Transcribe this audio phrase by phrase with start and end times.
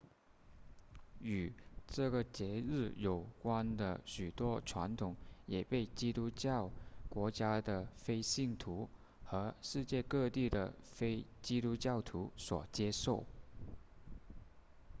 [1.19, 1.53] 与
[1.85, 6.71] 这个节日有关的许多传统也被基督教
[7.07, 8.89] 国家的非信徒
[9.23, 13.23] 和世界各地的非基督徒所接受